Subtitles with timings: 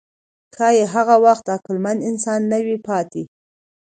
[0.55, 3.23] ښایي هغه وخت عقلمن انسان نه وي پاتې.